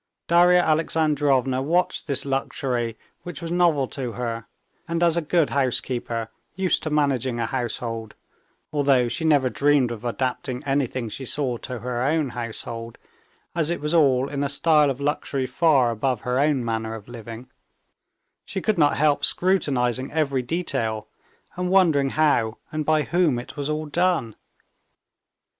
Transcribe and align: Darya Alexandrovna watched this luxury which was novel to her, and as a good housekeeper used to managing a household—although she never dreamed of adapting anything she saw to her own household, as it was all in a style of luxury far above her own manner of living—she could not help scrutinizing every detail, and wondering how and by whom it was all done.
Darya 0.27 0.61
Alexandrovna 0.61 1.61
watched 1.61 2.07
this 2.07 2.25
luxury 2.25 2.97
which 3.21 3.39
was 3.39 3.51
novel 3.51 3.87
to 3.89 4.13
her, 4.13 4.47
and 4.87 5.03
as 5.03 5.15
a 5.15 5.21
good 5.21 5.51
housekeeper 5.51 6.29
used 6.55 6.81
to 6.81 6.89
managing 6.89 7.39
a 7.39 7.45
household—although 7.45 9.07
she 9.07 9.23
never 9.25 9.47
dreamed 9.47 9.91
of 9.91 10.03
adapting 10.03 10.63
anything 10.63 11.07
she 11.07 11.23
saw 11.23 11.55
to 11.57 11.81
her 11.81 12.01
own 12.01 12.29
household, 12.29 12.97
as 13.53 13.69
it 13.69 13.79
was 13.79 13.93
all 13.93 14.27
in 14.27 14.43
a 14.43 14.49
style 14.49 14.89
of 14.89 14.99
luxury 14.99 15.45
far 15.45 15.91
above 15.91 16.21
her 16.21 16.39
own 16.39 16.65
manner 16.65 16.95
of 16.95 17.07
living—she 17.07 18.59
could 18.59 18.79
not 18.79 18.97
help 18.97 19.23
scrutinizing 19.23 20.11
every 20.11 20.41
detail, 20.41 21.09
and 21.55 21.69
wondering 21.69 22.09
how 22.09 22.57
and 22.71 22.85
by 22.87 23.03
whom 23.03 23.37
it 23.37 23.55
was 23.55 23.69
all 23.69 23.85
done. 23.85 24.35